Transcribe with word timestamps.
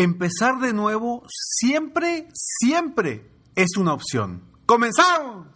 Empezar 0.00 0.60
de 0.60 0.72
nuevo 0.72 1.24
siempre, 1.26 2.28
siempre 2.32 3.28
es 3.56 3.76
una 3.76 3.92
opción. 3.92 4.44
¡Comenzamos! 4.64 5.48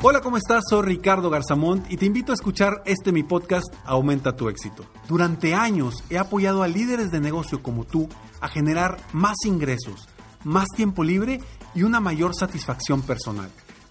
Hola, 0.00 0.20
¿cómo 0.20 0.36
estás? 0.36 0.62
Soy 0.70 0.82
Ricardo 0.82 1.28
Garzamont 1.28 1.90
y 1.90 1.96
te 1.96 2.06
invito 2.06 2.30
a 2.30 2.36
escuchar 2.36 2.84
este 2.84 3.10
mi 3.10 3.24
podcast 3.24 3.74
Aumenta 3.84 4.36
tu 4.36 4.48
éxito. 4.48 4.84
Durante 5.08 5.54
años 5.54 6.04
he 6.08 6.18
apoyado 6.18 6.62
a 6.62 6.68
líderes 6.68 7.10
de 7.10 7.18
negocio 7.18 7.64
como 7.64 7.82
tú 7.82 8.08
a 8.40 8.46
generar 8.46 8.96
más 9.12 9.38
ingresos, 9.44 10.08
más 10.44 10.68
tiempo 10.76 11.02
libre 11.02 11.40
y 11.74 11.82
una 11.82 11.98
mayor 11.98 12.36
satisfacción 12.36 13.02
personal. 13.02 13.50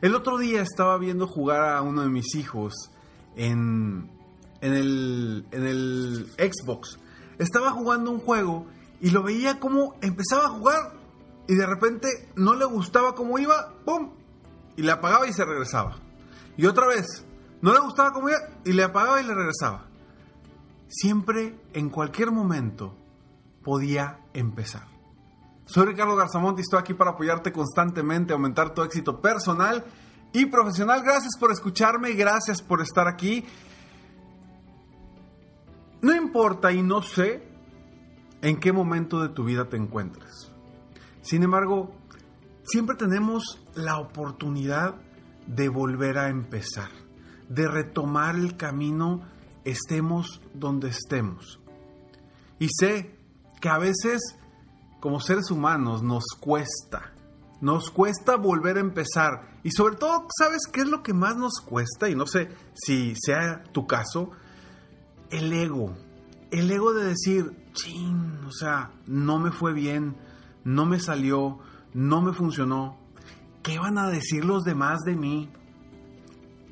El 0.00 0.14
otro 0.14 0.38
día 0.38 0.62
estaba 0.62 0.96
viendo 0.98 1.26
jugar 1.26 1.76
a 1.76 1.82
uno 1.82 2.02
de 2.02 2.08
mis 2.08 2.34
hijos 2.36 2.90
en, 3.36 4.10
en, 4.60 4.74
el, 4.74 5.46
en 5.50 5.66
el 5.66 6.30
Xbox. 6.36 6.98
Estaba 7.38 7.72
jugando 7.72 8.10
un 8.10 8.20
juego 8.20 8.66
y 9.00 9.10
lo 9.10 9.22
veía 9.22 9.58
como 9.58 9.94
empezaba 10.00 10.46
a 10.46 10.50
jugar 10.50 10.92
y 11.48 11.54
de 11.54 11.66
repente 11.66 12.08
no 12.36 12.54
le 12.54 12.64
gustaba 12.64 13.14
cómo 13.14 13.38
iba, 13.38 13.72
¡pum! 13.84 14.10
Y 14.76 14.82
le 14.82 14.92
apagaba 14.92 15.26
y 15.26 15.32
se 15.32 15.44
regresaba. 15.44 15.96
Y 16.56 16.66
otra 16.66 16.86
vez, 16.86 17.24
no 17.60 17.72
le 17.72 17.80
gustaba 17.80 18.12
cómo 18.12 18.28
iba 18.28 18.38
y 18.64 18.72
le 18.72 18.84
apagaba 18.84 19.20
y 19.20 19.24
le 19.24 19.34
regresaba. 19.34 19.86
Siempre, 20.88 21.58
en 21.72 21.90
cualquier 21.90 22.30
momento, 22.30 22.94
podía 23.62 24.20
empezar. 24.32 24.97
Soy 25.68 25.84
Ricardo 25.84 26.16
Garzamont 26.16 26.58
y 26.58 26.62
estoy 26.62 26.80
aquí 26.80 26.94
para 26.94 27.10
apoyarte 27.10 27.52
constantemente, 27.52 28.32
aumentar 28.32 28.72
tu 28.72 28.82
éxito 28.82 29.20
personal 29.20 29.84
y 30.32 30.46
profesional. 30.46 31.02
Gracias 31.02 31.36
por 31.38 31.52
escucharme, 31.52 32.12
gracias 32.14 32.62
por 32.62 32.80
estar 32.80 33.06
aquí. 33.06 33.44
No 36.00 36.14
importa 36.14 36.72
y 36.72 36.82
no 36.82 37.02
sé 37.02 37.46
en 38.40 38.58
qué 38.58 38.72
momento 38.72 39.20
de 39.20 39.28
tu 39.28 39.44
vida 39.44 39.66
te 39.68 39.76
encuentres. 39.76 40.50
Sin 41.20 41.42
embargo, 41.42 41.92
siempre 42.62 42.96
tenemos 42.96 43.62
la 43.74 43.98
oportunidad 43.98 44.94
de 45.46 45.68
volver 45.68 46.16
a 46.16 46.30
empezar, 46.30 46.88
de 47.50 47.68
retomar 47.68 48.36
el 48.36 48.56
camino, 48.56 49.20
estemos 49.66 50.40
donde 50.54 50.88
estemos. 50.88 51.60
Y 52.58 52.68
sé 52.70 53.18
que 53.60 53.68
a 53.68 53.76
veces, 53.76 54.38
como 55.00 55.20
seres 55.20 55.50
humanos, 55.50 56.02
nos 56.02 56.24
cuesta, 56.40 57.12
nos 57.60 57.90
cuesta 57.90 58.36
volver 58.36 58.76
a 58.76 58.80
empezar. 58.80 59.58
Y 59.62 59.70
sobre 59.70 59.96
todo, 59.96 60.26
¿sabes 60.36 60.62
qué 60.72 60.80
es 60.80 60.88
lo 60.88 61.02
que 61.02 61.14
más 61.14 61.36
nos 61.36 61.60
cuesta? 61.60 62.08
Y 62.08 62.14
no 62.14 62.26
sé 62.26 62.48
si 62.74 63.14
sea 63.16 63.62
tu 63.72 63.86
caso, 63.86 64.30
el 65.30 65.52
ego. 65.52 65.94
El 66.50 66.70
ego 66.70 66.94
de 66.94 67.04
decir, 67.04 67.70
chin, 67.72 68.40
o 68.46 68.52
sea, 68.52 68.92
no 69.06 69.38
me 69.38 69.50
fue 69.50 69.72
bien, 69.72 70.16
no 70.64 70.86
me 70.86 70.98
salió, 70.98 71.58
no 71.92 72.22
me 72.22 72.32
funcionó. 72.32 72.98
¿Qué 73.62 73.78
van 73.78 73.98
a 73.98 74.08
decir 74.08 74.44
los 74.44 74.64
demás 74.64 75.00
de 75.00 75.14
mí? 75.14 75.50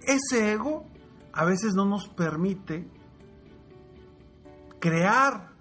Ese 0.02 0.52
ego 0.52 0.86
a 1.32 1.44
veces 1.44 1.74
no 1.74 1.84
nos 1.84 2.08
permite 2.08 2.88
crear 4.80 5.55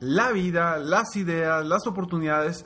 la 0.00 0.32
vida, 0.32 0.78
las 0.78 1.16
ideas, 1.16 1.66
las 1.66 1.86
oportunidades 1.86 2.64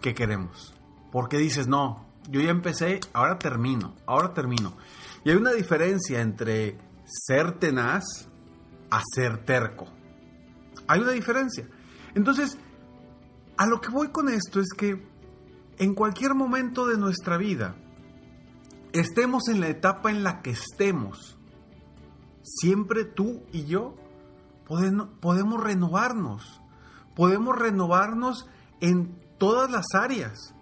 que 0.00 0.14
queremos. 0.14 0.74
Porque 1.10 1.38
dices, 1.38 1.66
no, 1.66 2.06
yo 2.30 2.40
ya 2.40 2.50
empecé, 2.50 3.00
ahora 3.12 3.38
termino, 3.38 3.94
ahora 4.06 4.34
termino. 4.34 4.76
Y 5.24 5.30
hay 5.30 5.36
una 5.36 5.52
diferencia 5.52 6.20
entre 6.20 6.78
ser 7.04 7.58
tenaz 7.58 8.28
a 8.90 9.00
ser 9.14 9.44
terco. 9.44 9.86
Hay 10.86 11.00
una 11.00 11.12
diferencia. 11.12 11.68
Entonces, 12.14 12.58
a 13.56 13.66
lo 13.66 13.80
que 13.80 13.90
voy 13.90 14.08
con 14.08 14.28
esto 14.28 14.60
es 14.60 14.68
que 14.76 15.06
en 15.78 15.94
cualquier 15.94 16.34
momento 16.34 16.86
de 16.86 16.98
nuestra 16.98 17.36
vida, 17.36 17.76
estemos 18.92 19.48
en 19.48 19.60
la 19.60 19.68
etapa 19.68 20.10
en 20.10 20.22
la 20.22 20.42
que 20.42 20.50
estemos, 20.50 21.38
siempre 22.42 23.04
tú 23.04 23.42
y 23.52 23.64
yo 23.64 23.94
podemos 24.68 25.62
renovarnos. 25.62 26.60
Podemos 27.14 27.58
renovarnos 27.58 28.46
en 28.80 29.18
todas 29.38 29.70
las 29.70 29.86
áreas. 29.94 30.54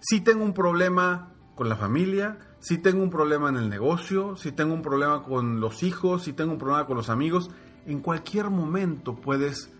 Si 0.00 0.20
tengo 0.20 0.44
un 0.44 0.52
problema 0.52 1.32
con 1.54 1.68
la 1.68 1.76
familia, 1.76 2.38
si 2.58 2.78
tengo 2.78 3.02
un 3.02 3.10
problema 3.10 3.48
en 3.48 3.56
el 3.56 3.70
negocio, 3.70 4.36
si 4.36 4.52
tengo 4.52 4.74
un 4.74 4.82
problema 4.82 5.22
con 5.22 5.60
los 5.60 5.82
hijos, 5.82 6.24
si 6.24 6.32
tengo 6.32 6.52
un 6.52 6.58
problema 6.58 6.86
con 6.86 6.96
los 6.96 7.08
amigos, 7.08 7.50
en 7.86 8.00
cualquier 8.00 8.50
momento 8.50 9.14
puedes 9.14 9.70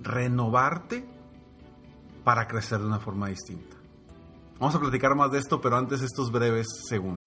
renovarte 0.00 1.08
para 2.24 2.46
crecer 2.46 2.80
de 2.80 2.86
una 2.86 3.00
forma 3.00 3.28
distinta. 3.28 3.76
Vamos 4.58 4.74
a 4.74 4.80
platicar 4.80 5.14
más 5.14 5.30
de 5.32 5.38
esto, 5.38 5.60
pero 5.60 5.76
antes 5.76 6.02
estos 6.02 6.30
breves 6.30 6.66
segundos. 6.86 7.19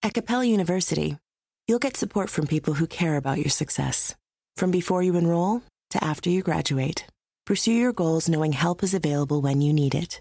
At 0.00 0.14
Capella 0.14 0.44
University, 0.44 1.16
you'll 1.66 1.80
get 1.80 1.96
support 1.96 2.30
from 2.30 2.46
people 2.46 2.74
who 2.74 2.86
care 2.86 3.16
about 3.16 3.38
your 3.38 3.50
success. 3.50 4.14
From 4.56 4.70
before 4.70 5.02
you 5.02 5.16
enroll 5.16 5.62
to 5.90 6.02
after 6.02 6.30
you 6.30 6.42
graduate, 6.42 7.04
pursue 7.46 7.72
your 7.72 7.92
goals 7.92 8.28
knowing 8.28 8.52
help 8.52 8.84
is 8.84 8.94
available 8.94 9.40
when 9.40 9.60
you 9.60 9.72
need 9.72 9.96
it. 9.96 10.20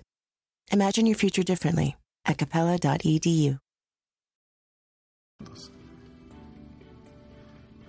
Imagine 0.72 1.06
your 1.06 1.16
future 1.16 1.44
differently 1.44 1.96
at 2.26 2.38
capella.edu. 2.40 3.60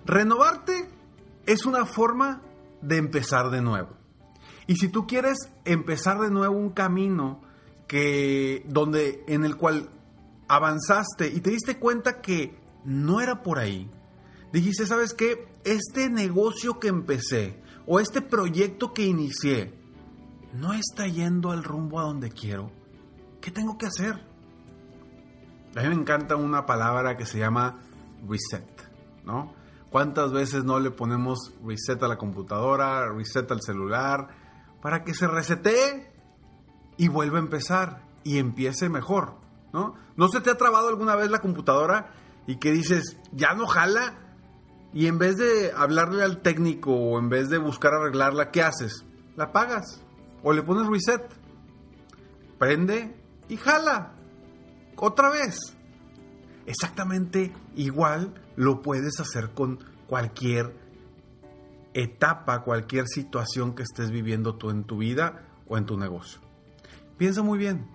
Renovarte 0.05 0.89
es 1.47 1.65
una 1.65 1.85
forma 1.85 2.41
de 2.81 2.97
empezar 2.97 3.49
de 3.49 3.61
nuevo. 3.61 3.89
Y 4.67 4.75
si 4.75 4.89
tú 4.89 5.07
quieres 5.07 5.37
empezar 5.65 6.19
de 6.19 6.29
nuevo 6.29 6.55
un 6.55 6.69
camino 6.69 7.41
que 7.87 8.63
donde 8.67 9.23
en 9.27 9.43
el 9.43 9.57
cual 9.57 9.89
avanzaste 10.49 11.27
y 11.27 11.39
te 11.39 11.51
diste 11.51 11.77
cuenta 11.77 12.21
que 12.21 12.59
no 12.83 13.21
era 13.21 13.41
por 13.43 13.59
ahí, 13.59 13.89
dijiste, 14.51 14.85
¿sabes 14.85 15.13
qué? 15.13 15.47
Este 15.63 16.09
negocio 16.09 16.79
que 16.79 16.87
empecé 16.89 17.61
o 17.85 17.99
este 17.99 18.21
proyecto 18.21 18.93
que 18.93 19.05
inicié 19.05 19.73
no 20.53 20.73
está 20.73 21.07
yendo 21.07 21.51
al 21.51 21.63
rumbo 21.63 21.99
a 21.99 22.03
donde 22.03 22.31
quiero. 22.31 22.71
¿Qué 23.39 23.51
tengo 23.51 23.77
que 23.77 23.85
hacer? 23.85 24.15
A 25.75 25.81
mí 25.81 25.87
me 25.87 25.95
encanta 25.95 26.35
una 26.35 26.65
palabra 26.65 27.15
que 27.15 27.25
se 27.25 27.37
llama 27.37 27.79
reset, 28.27 28.67
¿no? 29.23 29.53
¿Cuántas 29.91 30.31
veces 30.31 30.63
no 30.63 30.79
le 30.79 30.91
ponemos 30.91 31.53
reset 31.63 32.01
a 32.03 32.07
la 32.07 32.17
computadora, 32.17 33.11
reset 33.11 33.49
al 33.51 33.61
celular, 33.61 34.29
para 34.81 35.03
que 35.03 35.13
se 35.13 35.27
resete 35.27 36.11
y 36.97 37.07
vuelva 37.07 37.37
a 37.37 37.41
empezar 37.41 38.03
y 38.23 38.37
empiece 38.37 38.89
mejor, 38.89 39.35
¿no? 39.73 39.95
¿No 40.15 40.27
se 40.29 40.41
te 40.41 40.49
ha 40.51 40.57
trabado 40.57 40.89
alguna 40.89 41.15
vez 41.15 41.29
la 41.29 41.39
computadora 41.39 42.11
y 42.47 42.57
que 42.57 42.71
dices, 42.71 43.17
ya 43.31 43.53
no 43.53 43.67
jala? 43.67 44.15
Y 44.93 45.07
en 45.07 45.19
vez 45.19 45.37
de 45.37 45.71
hablarle 45.75 46.23
al 46.23 46.41
técnico 46.41 46.91
o 46.91 47.19
en 47.19 47.29
vez 47.29 47.49
de 47.49 47.57
buscar 47.57 47.93
arreglarla, 47.93 48.51
¿qué 48.51 48.63
haces? 48.63 49.05
La 49.35 49.45
apagas 49.45 50.01
o 50.43 50.53
le 50.53 50.63
pones 50.63 50.87
reset. 50.87 51.23
Prende 52.57 53.15
y 53.47 53.57
jala. 53.57 54.13
Otra 54.95 55.29
vez. 55.29 55.57
Exactamente 56.65 57.53
igual 57.75 58.33
lo 58.55 58.81
puedes 58.81 59.19
hacer 59.19 59.51
con 59.53 59.79
cualquier 60.07 60.75
etapa, 61.93 62.63
cualquier 62.63 63.07
situación 63.07 63.73
que 63.73 63.83
estés 63.83 64.11
viviendo 64.11 64.55
tú 64.55 64.69
en 64.69 64.83
tu 64.83 64.97
vida 64.97 65.47
o 65.67 65.77
en 65.77 65.85
tu 65.85 65.97
negocio. 65.97 66.39
Piensa 67.17 67.41
muy 67.41 67.57
bien. 67.57 67.87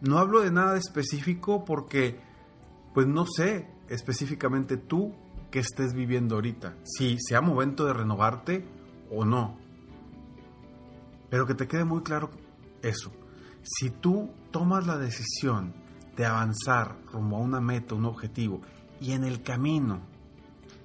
No 0.00 0.18
hablo 0.18 0.40
de 0.40 0.50
nada 0.50 0.76
específico 0.76 1.64
porque, 1.64 2.20
pues 2.92 3.06
no 3.06 3.26
sé 3.26 3.68
específicamente 3.88 4.76
tú 4.76 5.14
que 5.50 5.60
estés 5.60 5.94
viviendo 5.94 6.34
ahorita. 6.34 6.74
Si 6.84 7.18
sea 7.20 7.40
momento 7.40 7.86
de 7.86 7.92
renovarte 7.92 8.66
o 9.10 9.24
no. 9.24 9.56
Pero 11.30 11.46
que 11.46 11.54
te 11.54 11.68
quede 11.68 11.84
muy 11.84 12.02
claro 12.02 12.30
eso. 12.82 13.12
Si 13.62 13.90
tú 13.90 14.30
tomas 14.50 14.86
la 14.86 14.98
decisión 14.98 15.72
de 16.16 16.26
avanzar 16.26 16.96
rumbo 17.12 17.36
a 17.36 17.40
una 17.40 17.60
meta, 17.60 17.94
un 17.94 18.04
objetivo, 18.04 18.60
y 19.00 19.12
en 19.12 19.24
el 19.24 19.42
camino 19.42 20.00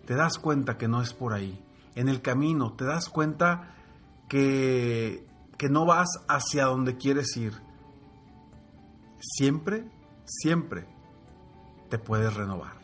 te 0.06 0.16
das 0.16 0.38
cuenta 0.38 0.78
que 0.78 0.88
no 0.88 1.02
es 1.02 1.14
por 1.14 1.34
ahí, 1.34 1.64
en 1.96 2.08
el 2.08 2.22
camino 2.22 2.74
te 2.74 2.86
das 2.86 3.10
cuenta 3.10 3.76
que, 4.28 5.26
que 5.58 5.70
no 5.70 5.86
vas 5.86 6.08
hacia 6.28 6.66
donde 6.66 6.96
quieres 6.96 7.36
ir, 7.38 7.54
siempre, 9.20 9.86
siempre 10.26 10.86
te 11.90 11.98
puedes 11.98 12.34
renovar. 12.34 12.80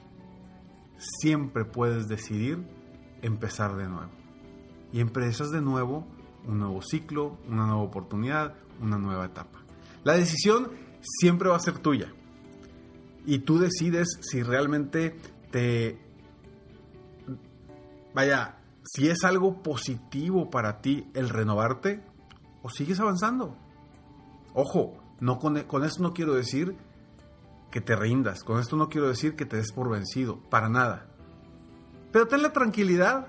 Siempre 0.98 1.66
puedes 1.66 2.08
decidir 2.08 2.66
empezar 3.22 3.76
de 3.76 3.88
nuevo. 3.88 4.12
Y 4.92 5.00
empiezas 5.00 5.52
de 5.52 5.62
nuevo 5.62 6.08
un 6.48 6.60
nuevo 6.60 6.82
ciclo, 6.82 7.38
una 7.48 7.66
nueva 7.66 7.82
oportunidad, 7.82 8.54
una 8.82 8.98
nueva 8.98 9.26
etapa. 9.26 9.64
La 10.04 10.14
decisión 10.14 10.72
siempre 11.02 11.50
va 11.50 11.56
a 11.56 11.60
ser 11.60 11.80
tuya. 11.80 12.14
Y 13.26 13.40
tú 13.40 13.58
decides 13.58 14.20
si 14.22 14.44
realmente 14.44 15.18
te... 15.52 16.00
Vaya, 18.14 18.60
si 18.84 19.10
es 19.10 19.24
algo 19.24 19.62
positivo 19.62 20.50
para 20.50 20.80
ti 20.80 21.10
el 21.14 21.30
renovarte 21.30 22.04
o 22.62 22.70
sigues 22.70 23.00
avanzando. 23.00 23.58
Ojo, 24.54 25.05
no 25.20 25.40
con, 25.40 25.58
esto 25.58 26.04
no 26.04 26.14
quiero 26.14 26.34
decir 26.34 26.76
que 27.72 27.82
te 27.82 27.96
rindas, 27.96 28.44
con 28.44 28.60
esto 28.60 28.76
no 28.76 28.90
quiero 28.90 29.08
decir 29.08 29.36
que 29.36 29.46
te 29.46 29.58
des 29.58 29.72
por 29.72 29.90
vencido, 29.90 30.40
para 30.50 30.70
nada. 30.70 31.08
Pero 32.12 32.28
ten 32.28 32.42
la 32.42 32.54
tranquilidad 32.54 33.28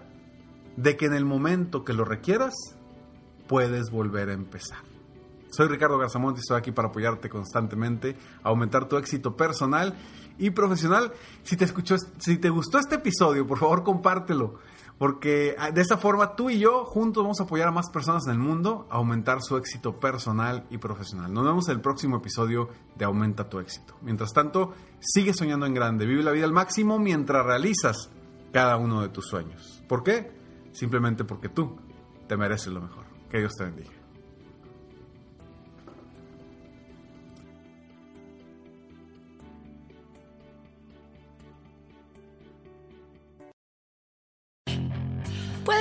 de 0.77 0.97
que 0.97 1.07
en 1.07 1.15
el 1.15 1.25
momento 1.25 1.85
que 1.85 1.93
lo 1.93 2.05
requieras, 2.05 2.55
puedes 3.49 3.91
volver 3.91 4.29
a 4.31 4.35
empezar. 4.35 4.79
Soy 5.51 5.69
Ricardo 5.69 5.99
Garzamont 5.99 6.37
y 6.37 6.41
estoy 6.41 6.59
aquí 6.59 6.73
para 6.73 6.89
apoyarte 6.89 7.29
constantemente, 7.29 8.17
aumentar 8.43 8.89
tu 8.89 8.97
éxito 8.99 9.37
personal 9.37 9.95
y 10.39 10.51
profesional. 10.51 11.13
Si 11.43 11.57
te, 11.57 11.65
escuchó, 11.65 11.97
si 12.19 12.37
te 12.39 12.51
gustó 12.51 12.79
este 12.79 12.97
episodio, 12.97 13.47
por 13.47 13.59
favor 13.59 13.83
compártelo, 13.83 14.59
porque 14.99 15.57
de 15.75 15.81
esta 15.81 15.99
forma 15.99 16.37
tú 16.37 16.49
y 16.51 16.59
yo 16.59 16.85
juntos 16.85 17.23
vamos 17.23 17.41
a 17.41 17.45
apoyar 17.45 17.69
a 17.69 17.73
más 17.73 17.91
personas 17.91 18.27
en 18.27 18.33
el 18.33 18.39
mundo 18.39 18.87
a 18.91 18.97
aumentar 18.97 19.43
su 19.43 19.57
éxito 19.57 20.01
personal 20.01 20.67
y 20.71 20.79
profesional. 20.79 21.33
Nos 21.33 21.45
vemos 21.45 21.69
en 21.69 21.75
el 21.77 21.81
próximo 21.81 22.17
episodio 22.17 22.69
de 22.95 23.05
Aumenta 23.05 23.49
tu 23.49 23.59
éxito. 23.59 23.95
Mientras 24.03 24.33
tanto, 24.33 24.73
sigue 25.01 25.35
soñando 25.35 25.67
en 25.67 25.75
grande, 25.75 26.07
vive 26.07 26.23
la 26.23 26.33
vida 26.33 26.45
al 26.45 26.53
máximo 26.53 26.99
mientras 26.99 27.45
realizas 27.45 28.11
cada 28.53 28.77
uno 28.77 29.03
de 29.03 29.11
tus 29.11 29.27
sueños. 29.27 29.83
¿Por 29.87 30.03
qué? 30.03 30.33
Simplemente 30.73 31.25
porque 31.25 31.49
tú 31.49 31.77
te 32.27 32.37
mereces 32.37 32.73
lo 32.73 32.81
mejor. 32.81 33.05
Que 33.31 33.39
Dios 33.39 33.53
te 33.55 33.65
bendiga. 33.65 34.06